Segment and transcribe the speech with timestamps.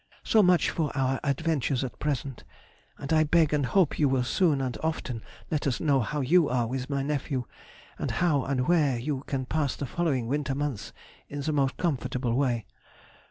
[0.23, 2.43] So much for our adventures at present,
[2.97, 6.49] and I beg and hope you will soon and often let us know how you
[6.49, 7.45] are with my nephew,
[7.99, 10.91] and how and where you can pass the following winter months
[11.29, 12.65] in the most comfortable way.